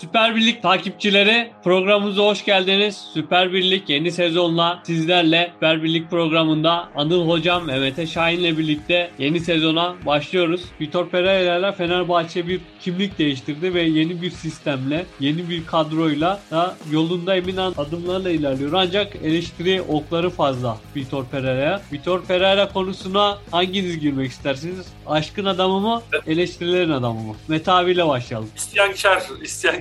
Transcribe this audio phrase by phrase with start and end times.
[0.00, 3.04] Süper Birlik takipçileri programımıza hoş geldiniz.
[3.14, 9.94] Süper Birlik yeni sezonla sizlerle Süper Birlik programında Anıl Hocam, Mehmet Şahin'le birlikte yeni sezona
[10.06, 10.62] başlıyoruz.
[10.80, 16.76] Vitor Pereira ile Fenerbahçe bir kimlik değiştirdi ve yeni bir sistemle, yeni bir kadroyla da
[16.90, 18.72] yolunda emin adımlarla ilerliyor.
[18.72, 21.80] Ancak eleştiri okları fazla Vitor Pereira'ya.
[21.92, 24.86] Vitor Pereira konusuna hanginiz girmek istersiniz?
[25.06, 27.34] Aşkın adamı mı, eleştirilerin adamı mı?
[27.48, 28.48] Mete abiyle başlayalım.
[28.56, 29.22] İsyankar,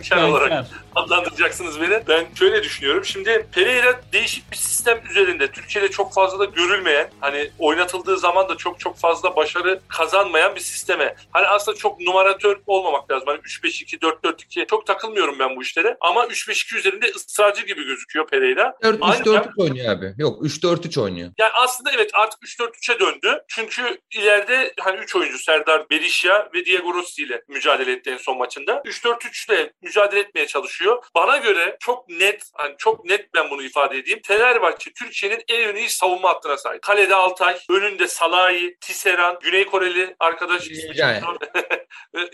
[0.02, 0.66] isyankar olarak
[0.96, 2.04] adlandıracaksınız beni.
[2.08, 3.05] Ben şöyle düşünüyorum.
[3.05, 8.58] Şimdi Pereira değişik bir sistem üzerinde Türkiye'de çok fazla da görülmeyen hani oynatıldığı zaman da
[8.58, 11.16] çok çok fazla başarı kazanmayan bir sisteme.
[11.32, 13.27] Hani aslında çok numaratör olmamak lazım.
[13.27, 15.98] Hani 3-5-2, 4-4-2 çok takılmıyorum ben bu işlere.
[16.02, 18.76] Ama 3-5-2 üzerinde ısrarcı gibi gözüküyor Pereira.
[18.84, 20.13] 4-3-4-3 oynuyor abi.
[20.18, 21.32] Yok 3-4-3 oynuyor.
[21.38, 23.44] Yani aslında evet artık 3-4-3'e döndü.
[23.48, 28.38] Çünkü ileride hani 3 oyuncu Serdar Berisha ve Diego Rossi ile mücadele etti en son
[28.38, 28.82] maçında.
[28.86, 31.04] 3-4-3 ile mücadele etmeye çalışıyor.
[31.16, 34.20] Bana göre çok net, hani çok net ben bunu ifade edeyim.
[34.26, 36.82] Fenerbahçe Türkiye'nin en iyi savunma hattına sahip.
[36.82, 41.38] Kalede Altay, önünde Salahi, Tisseran, Güney Koreli arkadaş ismi çok zor.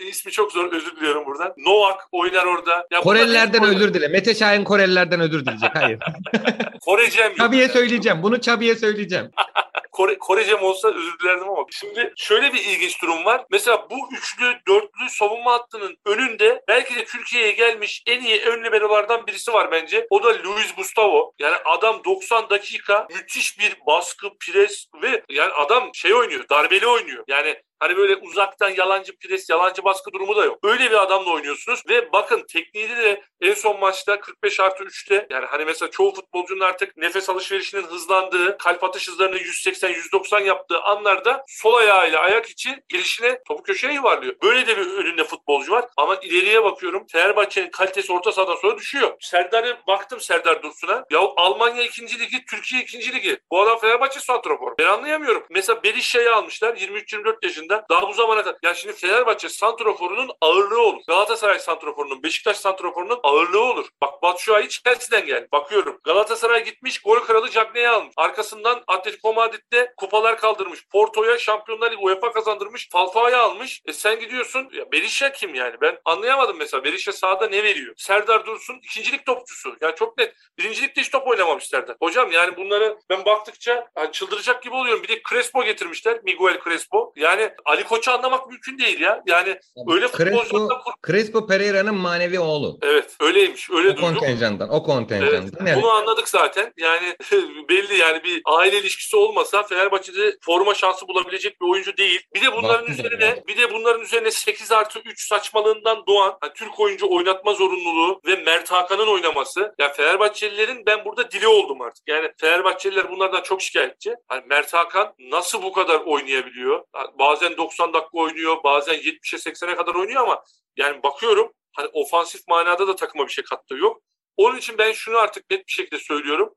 [0.00, 1.54] ismi çok zor özür diliyorum buradan.
[1.56, 2.86] Novak oynar orada.
[2.90, 4.08] Ya Korelilerden özür dile.
[4.08, 5.70] Mete Şahin Korelilerden özür dileyecek.
[5.74, 5.98] Hayır.
[6.80, 7.38] Korecem yok.
[7.38, 8.22] Çabi'ye söyleyeceğim.
[8.22, 9.30] Bunu Çabi'ye söyleyeceğim.
[9.98, 11.66] Kore, Korecem olsa özür dilerdim ama.
[11.70, 13.44] Şimdi şöyle bir ilginç durum var.
[13.50, 19.26] Mesela bu üçlü, dörtlü savunma hattının önünde belki de Türkiye'ye gelmiş en iyi ön liberolardan
[19.26, 20.06] birisi var bence.
[20.10, 21.32] O da Luis Gustavo.
[21.38, 27.24] Yani adam 90 dakika müthiş bir baskı, pres ve yani adam şey oynuyor, darbeli oynuyor.
[27.28, 30.58] Yani Hani böyle uzaktan yalancı pres, yalancı baskı durumu da yok.
[30.62, 35.46] Öyle bir adamla oynuyorsunuz ve bakın tekniği de en son maçta 45 artı 3'te yani
[35.46, 41.74] hani mesela çoğu futbolcunun artık nefes alışverişinin hızlandığı, kalp atış hızlarını 180-190 yaptığı anlarda sol
[41.74, 44.34] ayağıyla ayak için gelişine topu köşeye yuvarlıyor.
[44.42, 49.16] Böyle de bir önünde futbolcu var ama ileriye bakıyorum Fenerbahçe'nin kalitesi orta sahadan sonra düşüyor.
[49.20, 51.04] Serdar'a baktım Serdar Dursun'a.
[51.10, 52.18] Ya Almanya 2.
[52.18, 53.12] ligi, Türkiye 2.
[53.12, 53.38] ligi.
[53.50, 54.78] Bu adam Fenerbahçe santrafor.
[54.78, 55.44] Ben anlayamıyorum.
[55.50, 57.86] Mesela Berisha'yı almışlar 23-24 yaşında yaşında.
[57.90, 58.58] Daha bu zamana kadar.
[58.62, 61.02] Yani şimdi Fenerbahçe santroforunun ağırlığı olur.
[61.08, 63.88] Galatasaray santroforunun, Beşiktaş santroforunun ağırlığı olur.
[64.02, 65.48] Bak Batshuayi Chelsea'den geldi.
[65.52, 66.00] Bakıyorum.
[66.04, 68.14] Galatasaray gitmiş gol kralı Cagney'i almış.
[68.16, 70.88] Arkasından Atletico Madrid'de kupalar kaldırmış.
[70.88, 72.88] Porto'ya Şampiyonlar Ligi UEFA kazandırmış.
[72.92, 73.82] Falcao'yu almış.
[73.86, 74.68] E sen gidiyorsun.
[74.72, 75.74] Ya Berisha kim yani?
[75.80, 76.84] Ben anlayamadım mesela.
[76.84, 77.94] Berisha sahada ne veriyor?
[77.96, 79.76] Serdar Dursun ikincilik topçusu.
[79.80, 80.34] Yani çok net.
[80.58, 81.96] Birincilikte hiç top oynamamış Serdar.
[82.02, 85.02] Hocam yani bunları ben baktıkça yani çıldıracak gibi oluyorum.
[85.02, 86.20] Bir de Crespo getirmişler.
[86.24, 87.12] Miguel Crespo.
[87.16, 89.22] Yani Ali Koç'u anlamak mümkün değil ya.
[89.26, 90.68] Yani öyle Crespo,
[91.06, 92.78] Crespo Pereira'nın manevi oğlu.
[92.82, 93.70] Evet öyleymiş.
[93.70, 94.14] Öyle o duydum.
[94.14, 94.68] kontenjandan.
[94.68, 95.66] O kontenjandan.
[95.66, 96.72] Evet, Bunu anladık zaten.
[96.76, 97.16] Yani
[97.68, 102.20] belli yani bir aile ilişkisi olmasa Fenerbahçe'de forma şansı bulabilecek bir oyuncu değil.
[102.34, 106.52] Bir de bunların Baktım üzerine bir de bunların üzerine 8 artı 3 saçmalığından doğan yani
[106.54, 109.74] Türk oyuncu oynatma zorunluluğu ve Mert Hakan'ın oynaması.
[109.78, 112.08] Yani Fenerbahçelilerin ben burada dili oldum artık.
[112.08, 114.14] Yani Fenerbahçeliler bunlardan çok şikayetçi.
[114.30, 116.84] Yani Mert Hakan nasıl bu kadar oynayabiliyor?
[116.96, 120.44] Yani bazen bazen 90 dakika oynuyor, bazen 70'e 80'e kadar oynuyor ama
[120.76, 124.02] yani bakıyorum hani ofansif manada da takıma bir şey kattığı yok.
[124.36, 126.54] Onun için ben şunu artık net bir şekilde söylüyorum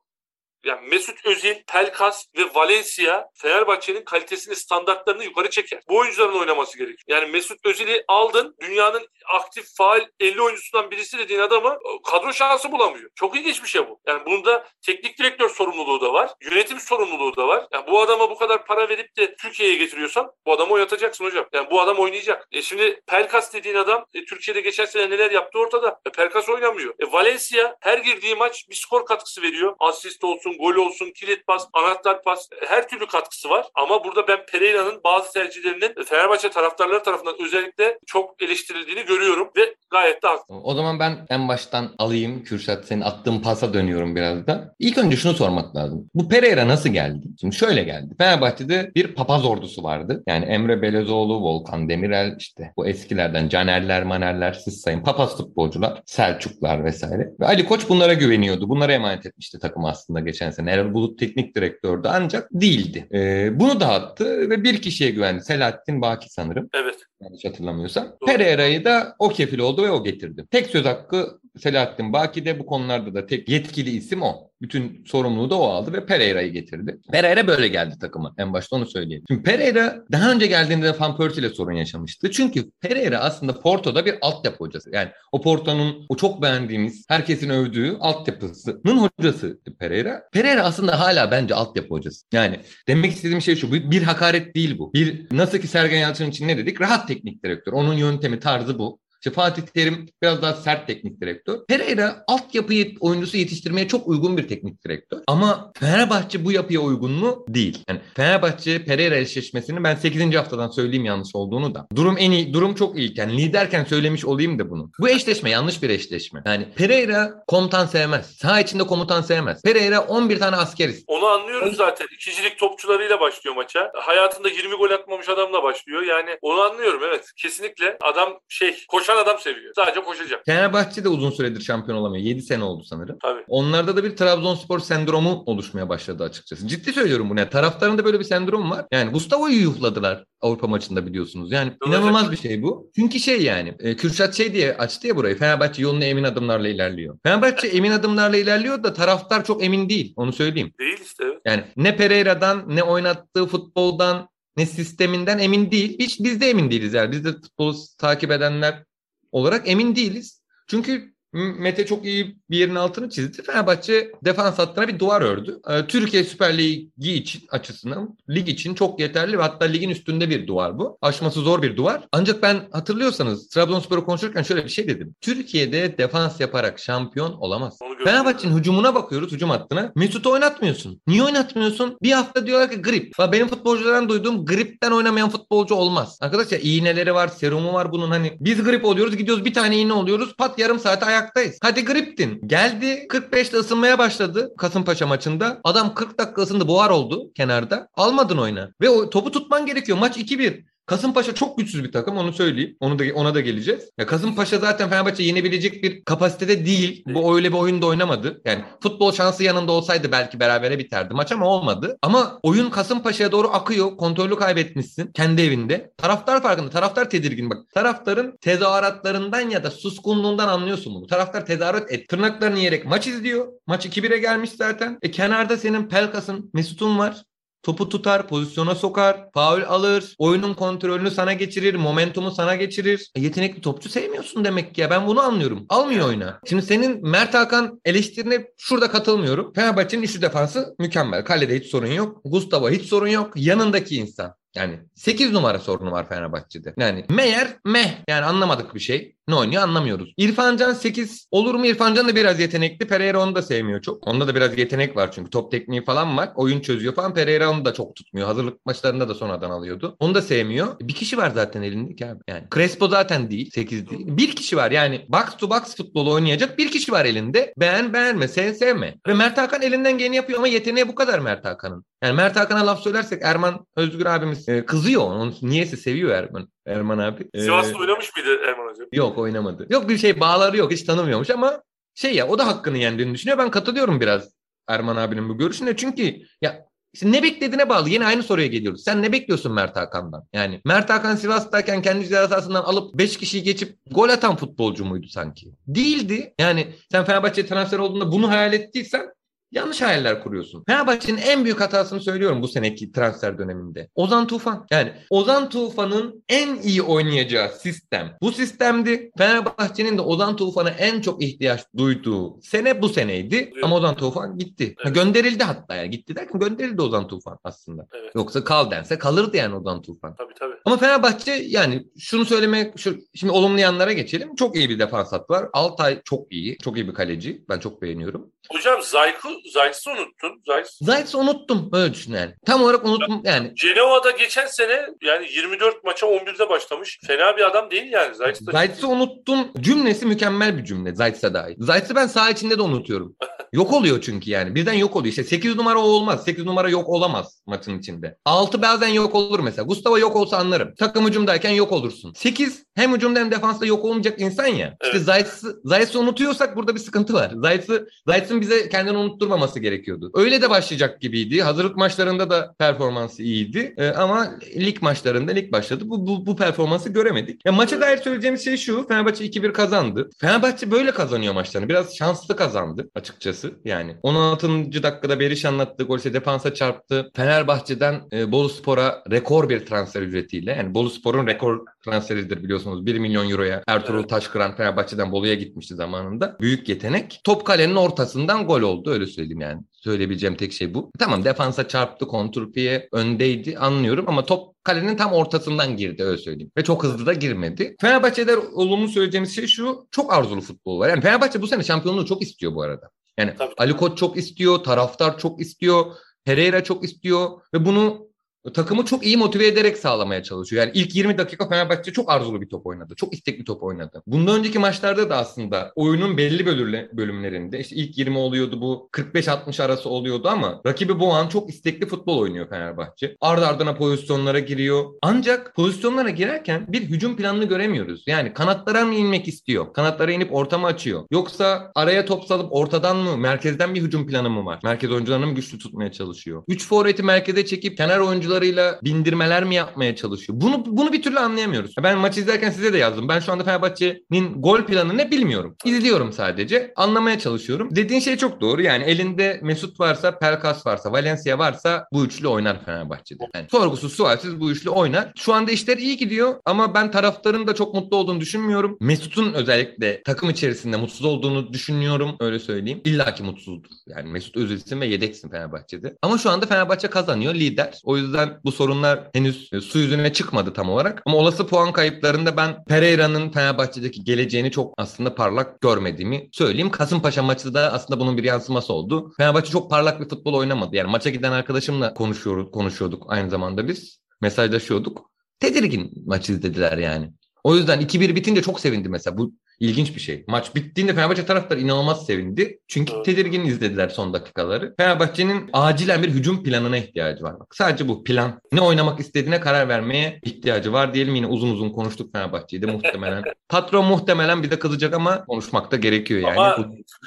[0.66, 5.81] yani Mesut Özil, Pelkas ve Valencia Fenerbahçe'nin kalitesini, standartlarını yukarı çeker.
[5.89, 7.19] Bu oyuncuların oynaması gerekiyor.
[7.19, 11.77] Yani Mesut Özil'i aldın, dünyanın aktif, faal 50 oyuncusundan birisi dediğin adamı
[12.11, 13.09] kadro şansı bulamıyor.
[13.16, 13.99] Çok ilginç bir şey bu.
[14.07, 17.67] Yani bunda teknik direktör sorumluluğu da var, yönetim sorumluluğu da var.
[17.73, 21.45] Yani bu adama bu kadar para verip de Türkiye'ye getiriyorsan bu adamı oynatacaksın hocam.
[21.53, 22.47] Yani bu adam oynayacak.
[22.51, 25.99] E şimdi Pelkas dediğin adam e, Türkiye'de geçen sene neler yaptı ortada.
[26.05, 26.93] E, Pelkas oynamıyor.
[26.99, 29.75] E, Valencia her girdiği maç bir skor katkısı veriyor.
[29.79, 33.66] Asist olsun, olsun, gol olsun, kilit pas, anahtar pas her türlü katkısı var.
[33.75, 40.23] Ama burada ben Pereira'nın bazı tercihlerinin Fenerbahçe taraftarları tarafından özellikle çok eleştirildiğini görüyorum ve gayet
[40.23, 40.56] de haklı.
[40.56, 44.75] O zaman ben en baştan alayım Kürşat senin attığın pasa dönüyorum biraz da.
[44.79, 46.09] İlk önce şunu sormak lazım.
[46.13, 47.28] Bu Pereira nasıl geldi?
[47.41, 48.16] Şimdi şöyle geldi.
[48.17, 50.23] Fenerbahçe'de bir papaz ordusu vardı.
[50.28, 56.84] Yani Emre Belezoğlu, Volkan Demirel işte bu eskilerden Canerler, Manerler siz sayın papaz futbolcular, Selçuklar
[56.84, 57.29] vesaire.
[57.40, 58.70] Ve Ali Koç bunlara güveniyordu.
[58.70, 60.72] Bunlara emanet etmişti takım aslında geçen sene.
[60.72, 63.08] Erol Bulut teknik direktördü ancak değildi.
[63.14, 65.43] E, bunu dağıttı ve bir kişiye güvendi.
[65.43, 66.70] Selahattin Baki sanırım.
[66.73, 66.96] Evet.
[67.22, 68.08] Yanlış hatırlamıyorsam.
[68.26, 70.46] Pereira'yı da o kefil oldu ve o getirdi.
[70.52, 74.52] Tek söz hakkı Selahattin Baki'de bu konularda da tek yetkili isim o.
[74.62, 77.00] Bütün sorumluluğu da o aldı ve Pereira'yı getirdi.
[77.12, 78.34] Pereira böyle geldi takıma.
[78.38, 79.23] En başta onu söyleyeyim.
[79.28, 82.32] Şimdi Pereira daha önce geldiğinde de Van Persie ile sorun yaşamıştı.
[82.32, 84.90] Çünkü Pereira aslında Porto'da bir altyapı hocası.
[84.94, 90.24] Yani o Porto'nun o çok beğendiğimiz, herkesin övdüğü altyapısının hocası Pereira.
[90.34, 92.26] Pereira aslında hala bence altyapı hocası.
[92.34, 93.91] Yani demek istediğim şey şu.
[93.91, 94.94] Bir hakaret değil bu.
[94.94, 96.82] Bir nasıl ki Sergen Yalçın için ne dedik?
[96.82, 97.73] Rahat teknik direktör.
[97.73, 98.99] Onun yöntemi, tarzı bu.
[99.22, 101.58] İşte Fatih Terim biraz daha sert teknik direktör.
[101.68, 105.20] Pereira altyapı yet- oyuncusu yetiştirmeye çok uygun bir teknik direktör.
[105.28, 107.46] Ama Fenerbahçe bu yapıya uygun mu?
[107.47, 107.84] Değil.
[107.90, 110.35] Yani Fenerbahçe Pereira eşleşmesini ben 8.
[110.38, 111.88] haftadan söyleyeyim yanlış olduğunu da.
[111.96, 113.14] Durum en iyi, durum çok iyi.
[113.16, 114.91] Yani liderken söylemiş olayım da bunu.
[115.00, 116.41] Bu eşleşme yanlış bir eşleşme.
[116.46, 118.35] Yani Pereira komutan sevmez.
[118.38, 119.62] Saha içinde komutan sevmez.
[119.62, 121.20] Pereira 11 tane asker istiyor.
[121.20, 122.08] Onu anlıyoruz zaten.
[122.14, 123.91] İkicilik topçularıyla başlıyor maça.
[123.96, 126.02] Hayatında 20 gol atmamış adamla başlıyor.
[126.02, 127.26] Yani onu anlıyorum evet.
[127.38, 129.73] Kesinlikle adam şey koşan adam seviyor.
[129.75, 130.41] Sadece koşacak.
[130.46, 132.25] Fenerbahçe de uzun süredir şampiyon olamıyor.
[132.25, 133.17] 7 sene oldu sanırım.
[133.22, 133.43] Tabii.
[133.47, 136.67] Onlarda da bir Trabzonspor sendromu oluşmaya başladı açıkçası.
[136.67, 137.40] Ciddi söylüyorum bunu.
[137.40, 138.85] Yani taraftarında böyle bir sendrom var.
[138.91, 141.52] Yani Gustavo'yu yuhladılar Avrupa maçında biliyorsunuz.
[141.52, 141.90] Yani Doğru.
[141.90, 142.91] inanılmaz bir şey bu.
[142.96, 145.37] Çünkü şey yani e, Kürşat şey diye açtı ya burayı.
[145.37, 147.17] Fenerbahçe yolunu emin adımlarla ilerliyor.
[147.23, 150.14] Fenerbahçe emin adımlarla ilerliyor da taraftar çok emin değil.
[150.16, 150.73] Onu söyleyeyim.
[150.79, 151.41] Değil işte evet.
[151.46, 155.99] Yani ne Pereira'dan ne oynattığı futboldan ne sisteminden emin değil.
[155.99, 157.11] Hiç biz de emin değiliz yani.
[157.11, 158.84] Biz de futbolu takip edenler
[159.31, 160.41] olarak emin değiliz.
[160.67, 163.43] Çünkü Mete çok iyi bir yerin altını çizdi.
[163.43, 165.59] Fenerbahçe defans hattına bir duvar ördü.
[165.69, 170.47] Ee, Türkiye Süper Ligi için açısından lig için çok yeterli ve hatta ligin üstünde bir
[170.47, 170.97] duvar bu.
[171.01, 172.07] Aşması zor bir duvar.
[172.11, 175.16] Ancak ben hatırlıyorsanız Trabzonspor'u konuşurken şöyle bir şey dedim.
[175.22, 177.79] Türkiye'de defans yaparak şampiyon olamaz.
[178.03, 179.91] Fenerbahçe'nin hücumuna bakıyoruz, hücum hattına.
[179.95, 181.01] Mesut'u oynatmıyorsun.
[181.07, 181.97] Niye oynatmıyorsun?
[182.01, 183.13] Bir hafta diyorlar ki grip.
[183.31, 186.17] Benim futbolculardan duyduğum gripten oynamayan futbolcu olmaz.
[186.22, 188.37] Arkadaşlar iğneleri var, serumu var bunun hani.
[188.39, 190.35] Biz grip oluyoruz, gidiyoruz bir tane iğne oluyoruz.
[190.37, 191.58] Pat yarım saate ayaktayız.
[191.62, 192.47] Hadi griptin.
[192.47, 195.62] Geldi 45'te ısınmaya başladı Kasımpaşa maçında.
[195.64, 197.88] Adam 40 dakika ısındı, buhar oldu kenarda.
[197.96, 198.72] Almadın oyuna.
[198.82, 199.97] Ve o topu tutman gerekiyor.
[199.97, 200.64] Maç 2-1.
[200.91, 202.78] Kasımpaşa çok güçsüz bir takım onu söyleyeyim.
[202.79, 203.90] Onu da ona da geleceğiz.
[203.97, 207.03] Ya Kasımpaşa zaten Fenerbahçe yenebilecek bir kapasitede değil.
[207.08, 208.41] Bu öyle bir oyunda oynamadı.
[208.46, 211.97] Yani futbol şansı yanında olsaydı belki berabere biterdi maç ama olmadı.
[212.02, 213.97] Ama oyun Kasımpaşa'ya doğru akıyor.
[213.97, 215.91] Kontrolü kaybetmişsin kendi evinde.
[215.97, 216.70] Taraftar farkında.
[216.70, 217.58] Taraftar tedirgin bak.
[217.73, 221.08] Taraftarın tezahüratlarından ya da suskunluğundan anlıyorsun bunu.
[221.08, 222.09] Taraftar tezahürat et.
[222.09, 223.47] Tırnaklarını yiyerek maç izliyor.
[223.67, 224.97] Maç 2-1'e gelmiş zaten.
[225.02, 227.23] E kenarda senin Pelkas'ın, Mesut'un var.
[227.63, 233.11] Topu tutar, pozisyona sokar, faul alır, oyunun kontrolünü sana geçirir, momentumu sana geçirir.
[233.16, 234.90] E, yetenekli topçu sevmiyorsun demek ki ya.
[234.90, 235.66] Ben bunu anlıyorum.
[235.69, 236.40] Almıyor oyuna.
[236.46, 239.53] Şimdi senin Mert Hakan eleştirine şurada katılmıyorum.
[239.53, 241.25] Fenerbahçe'nin üçlü defansı mükemmel.
[241.25, 242.22] Kalede hiç sorun yok.
[242.25, 243.34] Gustavo hiç sorun yok.
[243.35, 244.41] Yanındaki insan.
[244.56, 246.74] Yani 8 numara sorunu var Fenerbahçe'de.
[246.78, 247.98] Yani Meyer meh.
[248.08, 249.16] Yani anlamadık bir şey.
[249.28, 250.14] Ne oynuyor anlamıyoruz.
[250.18, 251.66] İrfan Can 8 olur mu?
[251.66, 252.88] İrfan Can da biraz yetenekli.
[252.88, 254.08] Pereira onu da sevmiyor çok.
[254.08, 255.30] Onda da biraz yetenek var çünkü.
[255.30, 256.30] Top tekniği falan var.
[256.36, 257.13] Oyun çözüyor falan.
[257.13, 258.27] Pereira onu da çok tutmuyor.
[258.27, 259.96] Hazırlık maçlarında da sonradan alıyordu.
[260.00, 260.80] Onu da sevmiyor.
[260.80, 262.20] Bir kişi var zaten elindeki abi.
[262.27, 263.51] Yani Crespo zaten değil.
[263.51, 264.06] 8 değil.
[264.08, 264.72] Bir kişi var.
[264.72, 267.53] Yani box to box futbolu oynayacak bir kişi var elinde.
[267.58, 268.96] Beğen beğenme, sev sevme.
[269.08, 271.86] Ve Mert Hakan elinden geleni yapıyor ama yeteneği bu kadar Mert Hakan'ın.
[272.03, 275.01] Yani Mert Hakan'a laf söylersek Erman Özgür abimiz e, kızıyor.
[275.01, 276.51] Onu niyeyse seviyor Erman.
[276.65, 277.27] Erman abi.
[277.34, 278.88] Ee, Sivas'ta oynamış mıydı Erman Hocam?
[278.92, 279.68] Yok oynamadı.
[279.70, 280.72] Yok bir şey bağları yok.
[280.72, 281.62] Hiç tanımıyormuş ama
[281.96, 283.38] şey ya o da hakkını yendiğini düşünüyor.
[283.38, 284.30] Ben katılıyorum biraz
[284.68, 285.75] Erman abinin bu görüşüne.
[285.75, 287.89] Çünkü ya işte ne beklediğine bağlı.
[287.89, 288.84] Yine aynı soruya geliyoruz.
[288.84, 290.24] Sen ne bekliyorsun Mert Hakan'dan?
[290.34, 295.08] Yani Mert Hakan Sivas'tayken kendi ceza sahasından alıp 5 kişiyi geçip gol atan futbolcu muydu
[295.08, 295.51] sanki?
[295.68, 296.34] Değildi.
[296.39, 299.13] Yani sen Fenerbahçe transfer olduğunda bunu hayal ettiysen
[299.51, 300.63] Yanlış hayaller kuruyorsun.
[300.68, 303.89] Fenerbahçe'nin en büyük hatasını söylüyorum bu seneki transfer döneminde.
[303.96, 304.65] Ozan Tufan.
[304.72, 308.18] Yani Ozan Tufan'ın en iyi oynayacağı sistem.
[308.22, 309.12] Bu sistemdi.
[309.18, 313.53] Fenerbahçe'nin de Ozan Tufan'a en çok ihtiyaç duyduğu sene bu seneydi.
[313.63, 314.75] Ama Ozan Tufan gitti.
[314.77, 314.96] Ha, Evet.
[314.96, 315.89] gönderildi hatta yani.
[315.89, 317.88] Gitti derken gönderildi Ozan Tufan aslında.
[317.93, 318.15] Evet.
[318.15, 320.15] Yoksa kal dense kalırdı yani Ozan Tufan.
[320.15, 320.55] Tabii tabii.
[320.65, 324.36] Ama Fenerbahçe yani şunu söylemek, şu, şimdi olumlu yanlara geçelim.
[324.36, 325.46] Çok iyi bir defans hattı var.
[325.53, 326.58] Altay çok iyi.
[326.58, 327.41] Çok iyi bir kaleci.
[327.50, 328.32] Ben çok beğeniyorum.
[328.51, 330.41] Hocam Zayt'ı Zayt'ı unuttun.
[330.48, 330.68] Zayt.
[330.82, 331.70] Zayt'sı unuttum.
[331.74, 332.34] Öyle düşün yani.
[332.46, 333.56] Tam olarak unuttum yani.
[333.56, 337.00] Cenova'da geçen sene yani 24 maça 11'de başlamış.
[337.08, 338.41] Fena bir adam değil yani Zayt.
[338.48, 340.96] da- Zayt'sı unuttum cümlesi mükemmel bir cümle.
[340.96, 341.56] Zayt'sa dahi.
[341.60, 343.15] Zayt'sı ben saha içinde de unutuyorum.
[343.53, 344.56] Yok oluyor çünkü yani.
[344.56, 345.10] Birden yok oluyor.
[345.10, 346.24] İşte 8 numara o olmaz.
[346.24, 348.18] 8 numara yok olamaz maçın içinde.
[348.25, 349.65] 6 bazen yok olur mesela.
[349.65, 350.74] Gustavo yok olsa anlarım.
[350.79, 352.13] Takım hücumdayken yok olursun.
[352.15, 354.77] 8 hem hücumda hem defansta yok olmayacak insan ya.
[354.84, 355.05] İşte Evet.
[355.05, 357.31] Zayt'sı, Zayt'sı unutuyorsak burada bir sıkıntı var.
[357.36, 360.12] Zayt'sı, Zayt'sın bize kendini unutturmaması gerekiyordu.
[360.13, 361.41] Öyle de başlayacak gibiydi.
[361.41, 363.74] Hazırlık maçlarında da performansı iyiydi.
[363.77, 364.27] Ee, ama
[364.58, 365.84] lig maçlarında lig başladı.
[365.86, 367.46] Bu, bu, bu performansı göremedik.
[367.46, 368.88] Ya maça dair söyleyeceğimiz şey şu.
[368.88, 370.10] Fenerbahçe 2-1 kazandı.
[370.17, 371.70] Fenerbahçe böyle kazanıyor maçlarını.
[371.70, 373.51] Biraz şanslı kazandı açıkçası.
[373.65, 373.96] yani.
[374.03, 374.50] 16.
[374.84, 377.12] dakikada Beriş anlattığı gol ise defansa çarptı.
[377.15, 380.01] Fenerbahçe'den e, Bolu Spor'a rekor bir transfer
[380.41, 382.86] ücretiyle yani Bolu Spor'un rekor transferidir biliyorsunuz.
[382.86, 384.03] 1 milyon euroya Ertuğrul.
[384.03, 386.38] Taşkıran Fenerbahçe'den Bolu'ya gitmişti zamanında.
[386.41, 387.21] Büyük yetenek.
[387.24, 389.62] Top kalenin ortasından gol oldu öyle söyleyeyim yani.
[389.71, 390.91] Söyleyebileceğim tek şey bu.
[391.00, 396.51] Tamam defansa çarptı, kontrpiye öndeydi anlıyorum ama top kalenin tam ortasından girdi öyle söyleyeyim.
[396.57, 397.75] Ve çok hızlı da girmedi.
[397.81, 400.89] Fenerbahçe'de olumlu söyleyeceğimiz şey şu çok arzulu futbol var.
[400.89, 402.89] Yani Fenerbahçe bu sene şampiyonluğu çok istiyor bu arada.
[403.17, 403.53] Yani Tabii.
[403.57, 405.86] Ali Koç çok istiyor, taraftar çok istiyor,
[406.25, 408.11] Pereira çok istiyor ve bunu
[408.53, 410.63] takımı çok iyi motive ederek sağlamaya çalışıyor.
[410.63, 412.93] Yani ilk 20 dakika Fenerbahçe çok arzulu bir top oynadı.
[412.98, 414.03] Çok istekli top oynadı.
[414.07, 419.63] Bundan önceki maçlarda da aslında oyunun belli bölümle- bölümlerinde işte ilk 20 oluyordu bu 45-60
[419.63, 423.15] arası oluyordu ama rakibi bu an çok istekli futbol oynuyor Fenerbahçe.
[423.21, 424.86] Ardı ardına pozisyonlara giriyor.
[425.01, 428.03] Ancak pozisyonlara girerken bir hücum planını göremiyoruz.
[428.07, 429.74] Yani kanatlara mı inmek istiyor?
[429.74, 431.03] Kanatlara inip orta mı açıyor?
[431.12, 434.60] Yoksa araya top salıp ortadan mı, merkezden bir hücum planı mı var?
[434.63, 436.43] Merkez oyuncularını mı güçlü tutmaya çalışıyor?
[436.48, 438.00] 3 forveti merkeze çekip kenar
[438.31, 440.41] oyuncularıyla bindirmeler mi yapmaya çalışıyor?
[440.41, 441.73] Bunu bunu bir türlü anlayamıyoruz.
[441.83, 443.07] Ben maçı izlerken size de yazdım.
[443.07, 445.55] Ben şu anda Fenerbahçe'nin gol planı ne bilmiyorum.
[445.65, 446.73] İzliyorum sadece.
[446.75, 447.75] Anlamaya çalışıyorum.
[447.75, 448.61] Dediğin şey çok doğru.
[448.61, 453.23] Yani elinde Mesut varsa, Pelkas varsa, Valencia varsa bu üçlü oynar Fenerbahçe'de.
[453.35, 455.11] Yani sorgusuz sualsiz bu üçlü oynar.
[455.15, 458.77] Şu anda işler iyi gidiyor ama ben taraftarın da çok mutlu olduğunu düşünmüyorum.
[458.79, 462.15] Mesut'un özellikle takım içerisinde mutsuz olduğunu düşünüyorum.
[462.19, 462.81] Öyle söyleyeyim.
[462.85, 463.71] İlla ki mutsuzdur.
[463.88, 465.97] Yani Mesut Özil'sin ve yedeksin Fenerbahçe'de.
[466.01, 467.35] Ama şu anda Fenerbahçe kazanıyor.
[467.35, 467.81] Lider.
[467.83, 471.01] O yüzden bu sorunlar henüz e, su yüzüne çıkmadı tam olarak.
[471.05, 476.69] Ama olası puan kayıplarında ben Pereira'nın Fenerbahçe'deki geleceğini çok aslında parlak görmediğimi söyleyeyim.
[476.69, 479.13] Kasımpaşa maçı da aslında bunun bir yansıması oldu.
[479.17, 480.75] Fenerbahçe çok parlak bir futbol oynamadı.
[480.75, 483.99] Yani maça giden arkadaşımla konuşuyoruz, konuşuyorduk aynı zamanda biz.
[484.21, 485.11] Mesajlaşıyorduk.
[485.39, 487.11] Tedirgin maç izlediler yani.
[487.43, 489.17] O yüzden 2-1 bitince çok sevindi mesela.
[489.17, 490.24] Bu ilginç bir şey.
[490.27, 492.60] Maç bittiğinde Fenerbahçe taraftarı inanılmaz sevindi.
[492.68, 493.06] Çünkü Evet.
[493.06, 494.74] tedirgin izlediler son dakikaları.
[494.77, 497.39] Fenerbahçe'nin acilen bir hücum planına ihtiyacı var.
[497.39, 498.41] Bak, sadece bu plan.
[498.51, 501.15] Ne oynamak istediğine karar vermeye ihtiyacı var diyelim.
[501.15, 503.24] Yine uzun uzun konuştuk Fenerbahçe'yi de muhtemelen.
[503.50, 506.39] Patron muhtemelen bize kızacak ama konuşmak da gerekiyor yani.
[506.39, 506.62] Ama Bu-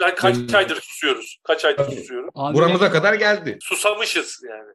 [0.04, 1.38] ka- kaç aydır susuyoruz?
[1.44, 2.30] Kaç aydır susuyoruz?
[2.34, 3.58] Abi, buramıza kadar geldi.
[3.62, 4.72] Susamışız yani.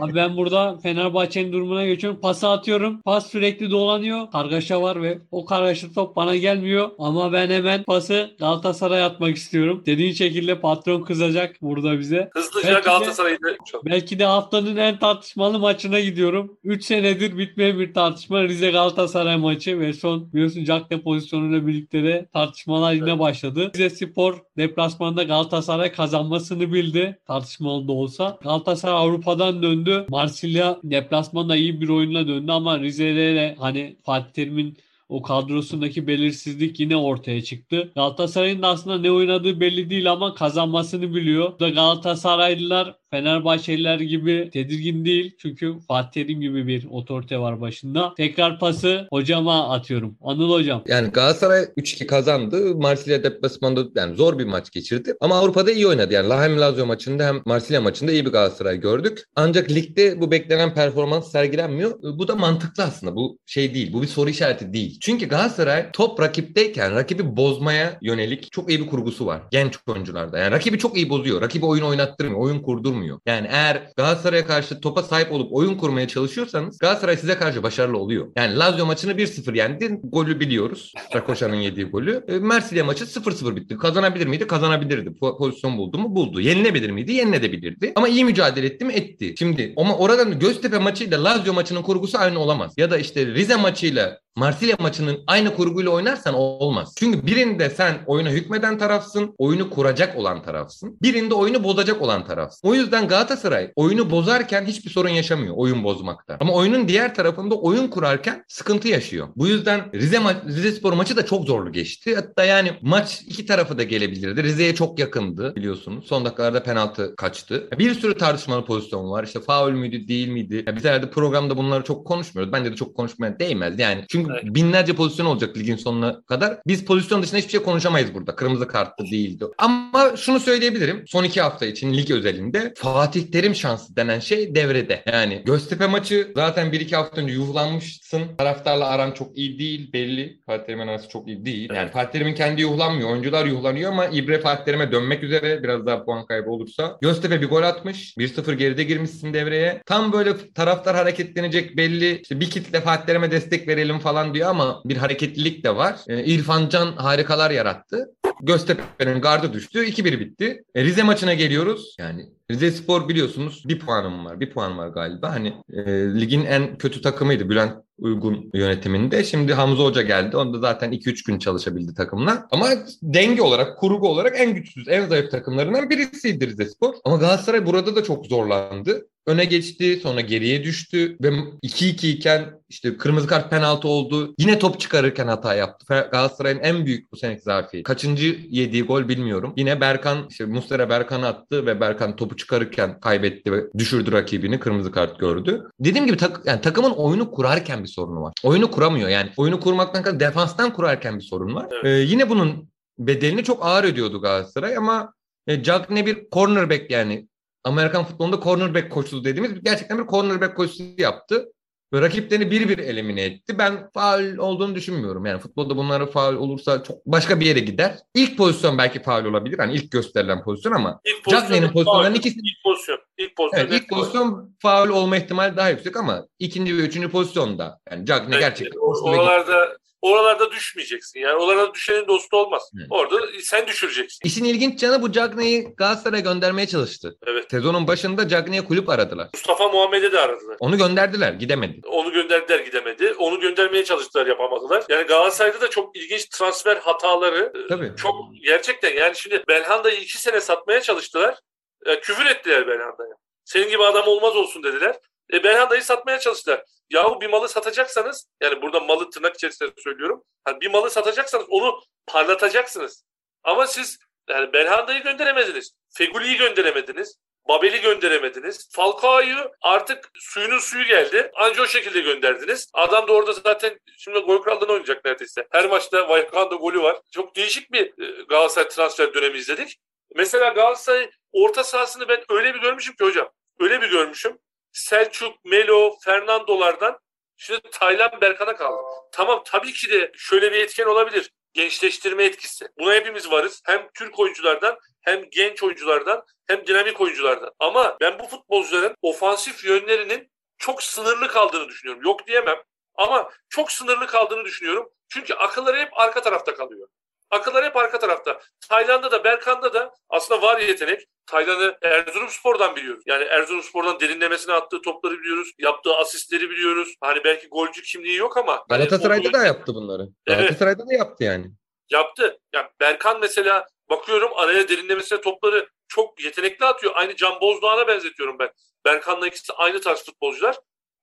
[0.00, 2.20] Abi ben burada Fenerbahçe'nin durumuna geçiyorum.
[2.20, 3.00] Pası atıyorum.
[3.02, 4.30] Pas sürekli dolanıyor.
[4.30, 6.90] Kargaşa var ve o kargaşa top bana gelmiyor.
[6.98, 9.82] Ama ben hemen pası Galatasaray'a atmak istiyorum.
[9.86, 12.30] Dediğin şekilde patron kızacak burada bize.
[12.34, 13.48] Hızlıca Galatasaray'da
[13.84, 16.58] Belki de haftanın en tartışmalı maçına gidiyorum.
[16.64, 22.28] 3 senedir bitmeyen bir tartışma Rize Galatasaray maçı ve son biliyorsun Cakte pozisyonuyla birlikte de
[22.32, 23.70] tartışmalar yine başladı.
[23.74, 27.18] Rize Spor deplasmanda Galatasaray kazanmasını bildi.
[27.26, 28.38] Tartışmalı da olsa.
[28.42, 30.06] Galatasaray Avrupa'dan döndü.
[30.08, 34.76] Marsilya deplasmanda iyi bir oyunla döndü ama Rize'de de hani Fatih Terim'in
[35.12, 37.92] o kadrosundaki belirsizlik yine ortaya çıktı.
[37.94, 41.52] Galatasaray'ın da aslında ne oynadığı belli değil ama kazanmasını biliyor.
[41.54, 45.36] Bu da Galatasaraylılar Fenerbahçeliler gibi tedirgin değil.
[45.38, 48.14] Çünkü Fatih Terim gibi bir otorite var başında.
[48.16, 50.16] Tekrar pası hocama atıyorum.
[50.22, 50.84] Anıl hocam.
[50.86, 52.74] Yani Galatasaray 3-2 kazandı.
[52.74, 55.14] Marsilya deplasmanda yani zor bir maç geçirdi.
[55.20, 56.14] Ama Avrupa'da iyi oynadı.
[56.14, 59.24] Yani hem Lazio maçında hem Marsilya maçında iyi bir Galatasaray gördük.
[59.36, 62.02] Ancak ligde bu beklenen performans sergilenmiyor.
[62.02, 63.16] Bu da mantıklı aslında.
[63.16, 63.92] Bu şey değil.
[63.92, 65.00] Bu bir soru işareti değil.
[65.02, 69.42] Çünkü Galatasaray top rakipteyken rakibi bozmaya yönelik çok iyi bir kurgusu var.
[69.50, 70.38] Genç oyuncularda.
[70.38, 71.40] Yani rakibi çok iyi bozuyor.
[71.40, 72.40] Rakibi oyun oynattırmıyor.
[72.40, 73.18] Oyun kurdurmuyor.
[73.26, 78.26] Yani eğer Galatasaray'a karşı topa sahip olup oyun kurmaya çalışıyorsanız Galatasaray size karşı başarılı oluyor.
[78.36, 80.00] Yani Lazio maçını 1-0 yendi.
[80.02, 80.92] Golü biliyoruz.
[81.14, 82.24] Rakoşa'nın yediği golü.
[82.28, 83.76] E, Marsilya maçı 0-0 bitti.
[83.76, 84.46] Kazanabilir miydi?
[84.46, 85.08] Kazanabilirdi.
[85.08, 86.14] Po- pozisyon buldu mu?
[86.14, 86.40] Buldu.
[86.40, 87.12] Yenilebilir miydi?
[87.12, 87.92] Yenilebilirdi.
[87.96, 88.92] Ama iyi mücadele etti mi?
[88.92, 89.34] Etti.
[89.38, 92.74] Şimdi ama oradan Göztepe maçıyla Lazio maçının kurgusu aynı olamaz.
[92.76, 96.94] Ya da işte Rize maçıyla Marsilya maçının aynı kurguyla oynarsan olmaz.
[96.98, 100.98] Çünkü birinde sen oyuna hükmeden tarafsın, oyunu kuracak olan tarafsın.
[101.02, 102.68] Birinde oyunu bozacak olan tarafsın.
[102.68, 106.36] O yüzden Galatasaray oyunu bozarken hiçbir sorun yaşamıyor oyun bozmakta.
[106.40, 109.28] Ama oyunun diğer tarafında oyun kurarken sıkıntı yaşıyor.
[109.36, 112.14] Bu yüzden Rize, ma- Rize Spor maçı da çok zorlu geçti.
[112.14, 114.42] Hatta yani maç iki tarafı da gelebilirdi.
[114.42, 116.04] Rize'ye çok yakındı biliyorsunuz.
[116.06, 117.68] Son dakikalarda penaltı kaçtı.
[117.78, 119.24] Bir sürü tartışmalı pozisyon var.
[119.24, 120.64] İşte faul müydü değil miydi?
[120.66, 122.52] Ya biz herhalde programda bunları çok konuşmuyoruz.
[122.52, 123.78] Bence de çok konuşmaya değmez.
[123.78, 124.54] Yani çünkü Evet.
[124.54, 126.58] binlerce pozisyon olacak ligin sonuna kadar.
[126.66, 128.36] Biz pozisyon dışında hiçbir şey konuşamayız burada.
[128.36, 129.44] Kırmızı kartlı değildi.
[129.58, 131.04] Ama şunu söyleyebilirim.
[131.06, 135.02] Son iki hafta için lig özelinde Fatih Terim şansı denen şey devrede.
[135.12, 138.22] Yani Göztepe maçı zaten bir iki hafta önce yuhlanmışsın.
[138.38, 140.40] Taraftarla aran çok iyi değil belli.
[140.46, 141.70] Fatih Terim'in arası çok iyi değil.
[141.74, 143.10] Yani Fatih Terim'in kendi yuhlanmıyor.
[143.10, 146.98] Oyuncular yuhlanıyor ama İbre Fatih Terim'e dönmek üzere biraz daha puan kaybı olursa.
[147.02, 148.14] Göztepe bir gol atmış.
[148.18, 149.82] 1-0 geride girmişsin devreye.
[149.86, 152.20] Tam böyle taraftar hareketlenecek belli.
[152.22, 155.96] İşte bir kitle Fatih Terim'e destek verelim falan diyor ama bir hareketlilik de var.
[156.08, 158.10] Ee, İrfan Can harikalar yarattı.
[158.42, 159.84] Göztepe'nin gardı düştü.
[159.84, 160.62] 2-1 bitti.
[160.74, 161.96] E, Rize maçına geliyoruz.
[161.98, 164.40] Yani Rize Spor biliyorsunuz bir puanım var.
[164.40, 165.34] Bir puan var galiba.
[165.34, 165.82] Hani e,
[166.20, 169.24] ligin en kötü takımıydı Bülent Uygun yönetiminde.
[169.24, 170.36] Şimdi Hamza Hoca geldi.
[170.36, 172.48] Onda zaten 2-3 gün çalışabildi takımla.
[172.50, 172.68] Ama
[173.02, 176.94] denge olarak, kurgu olarak en güçsüz, en zayıf takımlarından birisiydi Rize Spor.
[177.04, 181.28] Ama Galatasaray burada da çok zorlandı öne geçti sonra geriye düştü ve
[181.62, 184.34] 2-2 iken işte kırmızı kart penaltı oldu.
[184.38, 185.86] Yine top çıkarırken hata yaptı.
[185.88, 187.82] Galatasaray'ın en büyük bu seneki zafi.
[187.82, 189.52] Kaçıncı yediği gol bilmiyorum.
[189.56, 194.60] Yine Berkan işte Muslera Berkan attı ve Berkan topu çıkarırken kaybetti ve düşürdü rakibini.
[194.60, 195.70] Kırmızı kart gördü.
[195.80, 198.32] Dediğim gibi tak, yani takımın oyunu kurarken bir sorunu var.
[198.42, 199.30] Oyunu kuramıyor yani.
[199.36, 201.66] Oyunu kurmaktan kadar defanstan kurarken bir sorun var.
[201.72, 201.84] Evet.
[201.84, 202.68] Ee, yine bunun
[202.98, 205.12] bedelini çok ağır ödüyordu Galatasaray ama
[205.46, 207.28] e, Cagne bir cornerback yani
[207.64, 211.48] Amerikan futbolunda cornerback koşusu dediğimiz gerçekten bir cornerback koşusu yaptı.
[211.92, 213.58] Ve rakiplerini bir bir elimine etti.
[213.58, 215.26] Ben faal olduğunu düşünmüyorum.
[215.26, 217.98] Yani futbolda bunlara faal olursa çok başka bir yere gider.
[218.14, 219.58] İlk pozisyon belki faal olabilir.
[219.58, 222.98] Hani ilk gösterilen pozisyon ama İlk Cagney'in pozisyonlarının ikisi İlk pozisyon.
[223.18, 223.60] İlk pozisyon.
[223.66, 228.38] Evet, ilk pozisyon faul olma ihtimali daha yüksek ama ikinci ve üçüncü pozisyonda yani Cagney
[228.38, 228.80] Evet, gerçekten.
[228.80, 231.20] Oralarda oralarda düşmeyeceksin.
[231.20, 232.70] Yani oralarda düşenin dostu olmaz.
[232.78, 232.86] Evet.
[232.90, 234.18] Orada sen düşüreceksin.
[234.24, 237.18] İşin ilginç yanı bu Cagney'i Galatasaray'a göndermeye çalıştı.
[237.26, 237.46] Evet.
[237.50, 239.28] Sezonun başında Cagney'e kulüp aradılar.
[239.34, 240.56] Mustafa Muhammed'e de aradılar.
[240.60, 241.80] Onu gönderdiler, gidemedi.
[241.86, 243.14] Onu gönderdiler gidemedi.
[243.18, 244.84] Onu göndermeye çalıştılar yapamadılar.
[244.88, 247.92] Yani Galatasaray'da da çok ilginç transfer hataları e, Tabii.
[247.96, 251.38] çok gerçekten yani şimdi Belhanda'yı iki sene satmaya çalıştılar.
[251.86, 253.14] E, küfür ettiler Belhanda'ya.
[253.44, 254.96] Senin gibi adam olmaz olsun dediler.
[255.32, 256.62] E, Belhanda'yı satmaya çalıştılar.
[256.92, 260.24] Yahu bir malı satacaksanız yani burada malı tırnak içerisinde söylüyorum.
[260.44, 263.04] Hani bir malı satacaksanız onu parlatacaksınız.
[263.42, 265.72] Ama siz yani Belhanda'yı gönderemediniz.
[265.90, 267.18] Feguli'yi gönderemediniz.
[267.48, 268.68] Babel'i gönderemediniz.
[268.72, 271.30] Falcao'yu artık suyunun suyu geldi.
[271.34, 272.70] Anca o şekilde gönderdiniz.
[272.72, 275.46] Adam da orada zaten şimdi gol krallığını oynayacak neredeyse.
[275.50, 277.00] Her maçta Vallecano'da golü var.
[277.10, 279.78] Çok değişik bir e, Galatasaray transfer dönemi izledik.
[280.14, 283.30] Mesela Galatasaray orta sahasını ben öyle bir görmüşüm ki hocam.
[283.60, 284.38] Öyle bir görmüşüm.
[284.72, 286.98] Selçuk, Melo, Fernando'lardan
[287.36, 288.82] şimdi Taylan Berkan'a kaldı.
[289.12, 291.30] Tamam tabii ki de şöyle bir etken olabilir.
[291.52, 292.68] Gençleştirme etkisi.
[292.78, 293.62] Buna hepimiz varız.
[293.64, 297.50] Hem Türk oyunculardan hem genç oyunculardan hem dinamik oyunculardan.
[297.58, 302.02] Ama ben bu futbolcuların ofansif yönlerinin çok sınırlı kaldığını düşünüyorum.
[302.04, 302.62] Yok diyemem
[302.94, 304.90] ama çok sınırlı kaldığını düşünüyorum.
[305.08, 306.88] Çünkü akılları hep arka tarafta kalıyor.
[307.32, 308.40] Akıllar hep arka tarafta.
[308.68, 311.00] Tayland'da da Berkan'da da aslında var yetenek.
[311.26, 313.02] Tayland'ı Erzurumspor'dan biliyoruz.
[313.06, 315.50] Yani Erzurumspor'dan derinlemesine attığı topları biliyoruz.
[315.58, 316.94] Yaptığı asistleri biliyoruz.
[317.00, 318.64] Hani belki golcü kimliği yok ama.
[318.68, 320.02] Galatasaray'da o- da yaptı bunları.
[320.26, 320.38] Evet.
[320.38, 321.46] Galatasaray'da da yaptı yani.
[321.90, 322.38] Yaptı.
[322.54, 326.92] Yani Berkan mesela bakıyorum araya derinlemesine topları çok yetenekli atıyor.
[326.96, 328.50] Aynı Can Bozdoğan'a benzetiyorum ben.
[328.84, 330.56] Berkan'la ikisi aynı tarz futbolcular.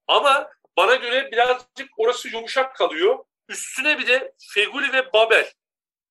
[0.07, 3.17] Ama bana göre birazcık orası yumuşak kalıyor.
[3.49, 5.51] Üstüne bir de Feguli ve Babel.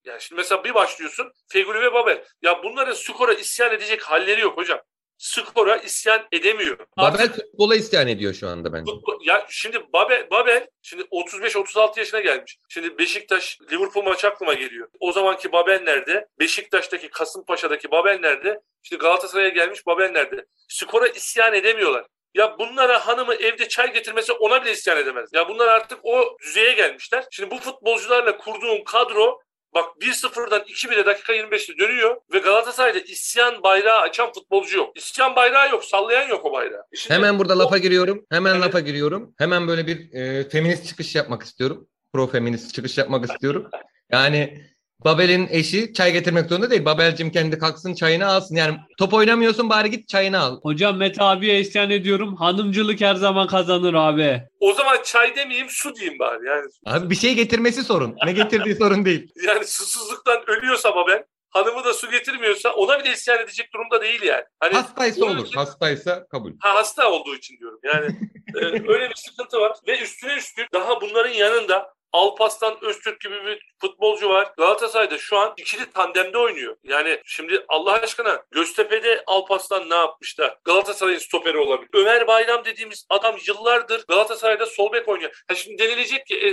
[0.05, 2.25] Yani şimdi mesela bir başlıyorsun Feguli ve Babel.
[2.43, 4.81] Ya bunların skora isyan edecek halleri yok hocam.
[5.19, 6.79] Skora isyan edemiyor.
[6.99, 8.93] Babel futbola isyan ediyor şu anda bence.
[8.93, 12.59] Futbol- Ya şimdi Babel, Babel şimdi 35-36 yaşına gelmiş.
[12.69, 14.89] Şimdi Beşiktaş Liverpool maçı aklıma geliyor.
[15.01, 16.27] O zamanki Babel nerede?
[16.41, 18.61] Beşiktaş'taki Kasımpaşa'daki Babel nerede?
[18.83, 20.45] Şimdi Galatasaray'a gelmiş Babel nerede?
[20.69, 22.07] Skora isyan edemiyorlar.
[22.35, 25.31] Ya bunlara hanımı evde çay getirmesi ona bile isyan edemez.
[25.33, 27.25] Ya bunlar artık o düzeye gelmişler.
[27.31, 29.41] Şimdi bu futbolcularla kurduğun kadro
[29.75, 34.97] bak 1-0'dan 2-1'e dakika 25'te dönüyor ve Galatasaray'da isyan bayrağı açan futbolcu yok.
[34.97, 36.83] İsyan bayrağı yok, sallayan yok o bayrağı.
[36.95, 38.27] Şimdi Hemen burada o- lafa giriyorum.
[38.31, 38.65] Hemen Evet.
[38.65, 39.35] lafa giriyorum.
[39.39, 41.89] Hemen böyle bir e, feminist çıkış yapmak istiyorum.
[42.13, 43.71] Pro feminist çıkış yapmak istiyorum.
[44.13, 44.65] Yani
[45.05, 46.85] Babel'in eşi çay getirmek zorunda değil.
[46.85, 48.57] Babel'cim kendi kalksın çayını alsın.
[48.57, 50.61] Yani top oynamıyorsun bari git çayını al.
[50.63, 52.37] Hocam Mete abiye isyan ediyorum.
[52.37, 54.43] Hanımcılık her zaman kazanır abi.
[54.61, 56.47] O zaman çay demeyeyim su diyeyim bari.
[56.47, 58.17] Yani Abi bir şey getirmesi sorun.
[58.27, 59.33] Ne getirdiği sorun değil.
[59.47, 64.45] yani susuzluktan ölüyorsa ben hanımı da su getirmiyorsa ona bile isyan edecek durumda değil yani.
[64.61, 65.45] Hani Hastaysa olur.
[65.51, 66.53] bir- Hastaysa kabul.
[66.61, 67.79] Ha, hasta olduğu için diyorum.
[67.85, 68.07] Yani
[68.55, 68.59] e,
[68.93, 74.29] öyle bir sıkıntı var ve üstüne üstlük daha bunların yanında Alpaslan Öztürk gibi bir futbolcu
[74.29, 74.53] var.
[74.57, 76.77] Galatasaray'da şu an ikili tandemde oynuyor.
[76.83, 81.91] Yani şimdi Allah aşkına Göztepe'de Alpaslan ne yapmış da Galatasaray'ın stoperi olabilir.
[81.95, 85.43] Ömer Bayram dediğimiz adam yıllardır Galatasaray'da sol bek oynuyor.
[85.49, 86.49] Ha şimdi denilecek ki e,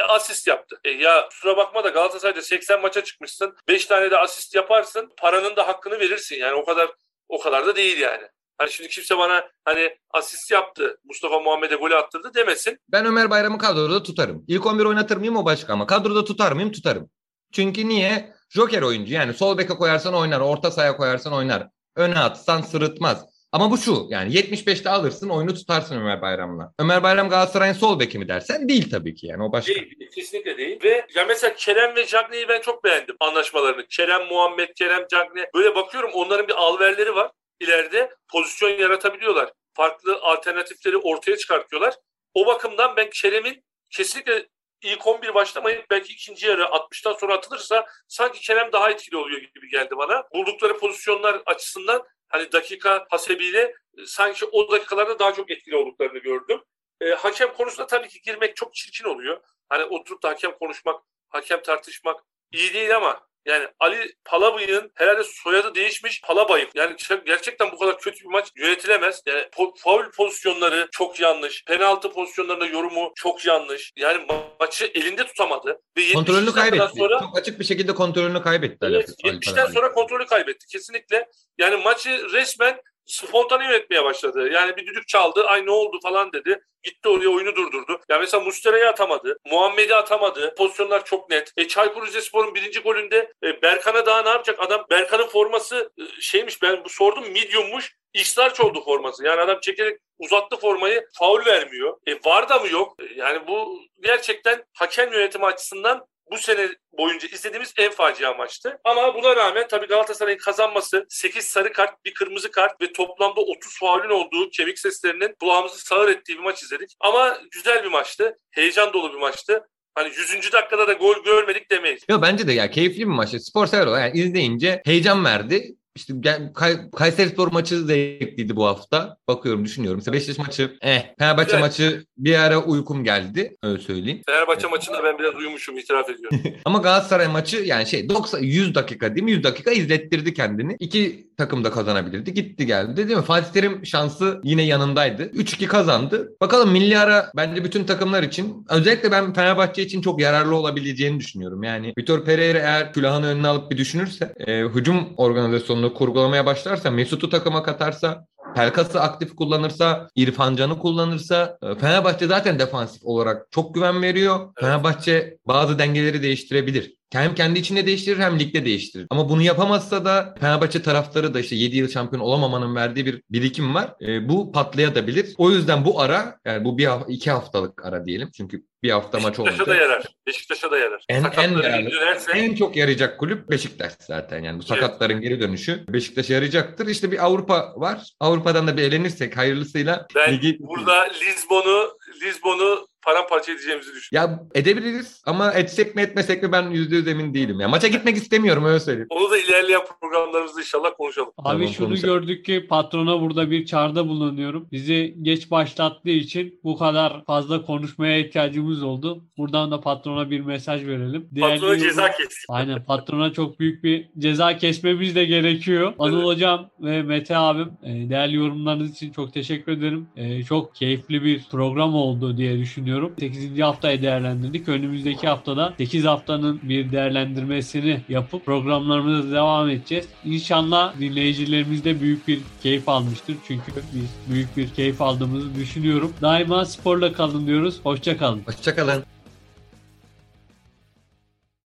[0.00, 0.80] e, asist yaptı.
[0.84, 3.56] E, ya kusura bakma da Galatasaray'da 80 maça çıkmışsın.
[3.68, 5.12] 5 tane de asist yaparsın.
[5.18, 6.36] Paranın da hakkını verirsin.
[6.36, 6.90] Yani o kadar
[7.28, 8.28] o kadar da değil yani.
[8.58, 12.78] Hani şimdi kimse bana hani asist yaptı, Mustafa Muhammed'e golü attırdı demesin.
[12.88, 14.44] Ben Ömer Bayram'ı kadroda tutarım.
[14.48, 16.72] İlk 11 oynatır mıyım o başka ama kadroda tutar mıyım?
[16.72, 17.10] Tutarım.
[17.52, 18.34] Çünkü niye?
[18.48, 21.68] Joker oyuncu yani sol beke koyarsan oynar, orta sahaya koyarsan oynar.
[21.96, 23.34] Öne atsan sırıtmaz.
[23.52, 26.72] Ama bu şu yani 75'te alırsın oyunu tutarsın Ömer Bayram'la.
[26.78, 29.74] Ömer Bayram Galatasaray'ın sol beki mi dersen değil tabii ki yani o başka.
[29.74, 30.78] Değil, kesinlikle değil.
[30.84, 33.86] Ve ya mesela Kerem ve Cagney'i ben çok beğendim anlaşmalarını.
[33.90, 35.44] Kerem, Muhammed, Kerem, Cagney.
[35.54, 37.30] Böyle bakıyorum onların bir alverleri var.
[37.60, 39.52] İleride pozisyon yaratabiliyorlar.
[39.74, 41.94] Farklı alternatifleri ortaya çıkartıyorlar.
[42.34, 44.48] O bakımdan ben Kerem'in kesinlikle
[44.82, 49.68] ilk 11 başlamayıp belki ikinci yarı 60'tan sonra atılırsa sanki Kerem daha etkili oluyor gibi
[49.68, 50.24] geldi bana.
[50.34, 56.62] Buldukları pozisyonlar açısından hani dakika hasebiyle e, sanki o dakikalarda daha çok etkili olduklarını gördüm.
[57.00, 59.40] E, hakem konusunda tabii ki girmek çok çirkin oluyor.
[59.68, 62.20] Hani oturup da hakem konuşmak, hakem tartışmak
[62.52, 66.70] iyi değil ama yani Ali Palabıyık'ın herhalde soyadı değişmiş Palabayık.
[66.74, 69.22] Yani gerçekten bu kadar kötü bir maç yönetilemez.
[69.26, 71.64] Yani po- faul pozisyonları çok yanlış.
[71.64, 73.92] Penaltı pozisyonlarında yorumu çok yanlış.
[73.96, 75.80] Yani ma- maçı elinde tutamadı.
[75.96, 76.98] Ve kontrolünü kaybetti.
[76.98, 78.78] Sonra, çok açık bir şekilde kontrolünü kaybetti.
[78.82, 80.66] Evet, 70'ten sonra kontrolü kaybetti.
[80.66, 81.28] Kesinlikle.
[81.58, 84.50] Yani maçı resmen spontane yönetmeye başladı.
[84.52, 85.46] Yani bir düdük çaldı.
[85.46, 86.60] Ay ne oldu falan dedi.
[86.82, 88.00] Gitti oraya oyunu durdurdu.
[88.08, 89.38] Ya mesela Mustera'yı atamadı.
[89.50, 90.54] Muhammed'i atamadı.
[90.54, 91.52] Pozisyonlar çok net.
[91.56, 94.60] E, Çaykur Rizespor'un birinci golünde e, Berkan'a daha ne yapacak?
[94.60, 97.96] Adam Berkan'ın forması e, şeymiş ben bu sordum mediummuş.
[98.14, 99.24] İslarç oldu forması.
[99.24, 101.06] Yani adam çekerek uzattı formayı.
[101.18, 101.96] Faul vermiyor.
[102.06, 102.96] E, var da mı yok?
[103.02, 108.78] E, yani bu gerçekten hakem yönetimi açısından bu sene boyunca izlediğimiz en facia maçtı.
[108.84, 113.78] Ama buna rağmen tabii Galatasaray'ın kazanması 8 sarı kart, bir kırmızı kart ve toplamda 30
[113.78, 116.96] faulün olduğu kemik seslerinin kulağımızı sağır ettiği bir maç izledik.
[117.00, 118.36] Ama güzel bir maçtı.
[118.50, 119.68] Heyecan dolu bir maçtı.
[119.94, 120.52] Hani 100.
[120.52, 122.02] dakikada da gol görmedik demeyiz.
[122.08, 123.40] Yo bence de ya keyifli bir maçtı.
[123.40, 125.74] Spor sever olarak yani izleyince heyecan verdi.
[125.96, 126.14] İşte
[126.54, 129.16] Kay Kayseri Spor maçı zevkliydi bu hafta.
[129.28, 129.98] Bakıyorum düşünüyorum.
[129.98, 131.02] Mesela Beşiktaş maçı eh.
[131.18, 131.60] Fenerbahçe evet.
[131.60, 133.56] maçı bir ara uykum geldi.
[133.62, 134.22] Öyle söyleyeyim.
[134.26, 134.70] Fenerbahçe evet.
[134.70, 136.40] maçında ben biraz uyumuşum itiraf ediyorum.
[136.64, 139.30] Ama Galatasaray maçı yani şey 90 100 dakika değil mi?
[139.30, 140.76] 100 dakika izlettirdi kendini.
[140.80, 142.34] İki takım da kazanabilirdi.
[142.34, 143.24] Gitti geldi değil mi?
[143.24, 145.22] Fatih Terim şansı yine yanındaydı.
[145.22, 146.32] 3-2 kazandı.
[146.40, 151.62] Bakalım milli ara bence bütün takımlar için özellikle ben Fenerbahçe için çok yararlı olabileceğini düşünüyorum.
[151.62, 157.30] Yani Vitor Pereira eğer külahını önüne alıp bir düşünürse e, hücum organizasyonunu kurgulamaya başlarsa Mesut'u
[157.30, 164.02] takıma katarsa Pelkas'ı aktif kullanırsa, İrfan Can'ı kullanırsa e, Fenerbahçe zaten defansif olarak çok güven
[164.02, 164.40] veriyor.
[164.40, 164.52] Evet.
[164.60, 166.94] Fenerbahçe bazı dengeleri değiştirebilir.
[167.22, 169.06] Hem kendi içinde değiştirir hem ligde değiştirir.
[169.10, 173.74] Ama bunu yapamazsa da Fenerbahçe taraftarı da işte 7 yıl şampiyon olamamanın verdiği bir birikim
[173.74, 173.94] var.
[174.00, 175.34] E, bu patlayabilir.
[175.38, 178.30] O yüzden bu ara yani bu bir iki haftalık ara diyelim.
[178.36, 179.46] Çünkü bir hafta maç oldu.
[179.48, 180.04] Beşiktaş'a da yarar.
[180.26, 181.04] Beşiktaş'a da yarar.
[181.08, 182.32] En, en, yararlı, dönerse...
[182.32, 184.42] en çok yarayacak kulüp Beşiktaş zaten.
[184.42, 185.22] Yani bu sakatların evet.
[185.22, 186.86] geri dönüşü Beşiktaş'a yarayacaktır.
[186.86, 188.12] İşte bir Avrupa var.
[188.20, 190.06] Avrupa'dan da bir elenirsek hayırlısıyla.
[190.14, 190.56] Ben ligi...
[190.60, 194.32] burada Lisbon'u Lisbon'u paramparça edeceğimizi düşünüyorum.
[194.32, 197.60] Ya edebiliriz ama etsek mi etmesek mi ben yüzde yüz emin değilim.
[197.60, 199.06] Ya maça gitmek istemiyorum öyle söyleyeyim.
[199.10, 201.28] Onu da ilerleyen programlarımızda inşallah konuşalım.
[201.38, 202.14] Abi tamam, şunu konuşalım.
[202.14, 204.68] gördük ki patrona burada bir çağrıda bulunuyorum.
[204.72, 209.24] Bizi geç başlattığı için bu kadar fazla konuşmaya ihtiyacımız oldu.
[209.38, 211.28] Buradan da patrona bir mesaj verelim.
[211.30, 212.44] Değerli patrona ceza kes.
[212.48, 215.92] Aynen patrona çok büyük bir ceza kesmemiz de gerekiyor.
[215.98, 216.26] Anıl evet.
[216.26, 220.08] Hocam ve Mete abim e, değerli yorumlarınız için çok teşekkür ederim.
[220.16, 223.12] E, çok keyifli bir program oldu diye düşünüyorum düşünüyorum.
[223.18, 223.60] 8.
[223.60, 224.68] haftayı değerlendirdik.
[224.68, 230.08] Önümüzdeki haftada 8 haftanın bir değerlendirmesini yapıp programlarımıza devam edeceğiz.
[230.24, 233.36] İnşallah dinleyicilerimiz de büyük bir keyif almıştır.
[233.46, 236.12] Çünkü biz büyük bir keyif aldığımızı düşünüyorum.
[236.22, 237.80] Daima sporla kalın diyoruz.
[237.82, 238.42] Hoşçakalın.
[238.46, 239.13] Hoşçakalın.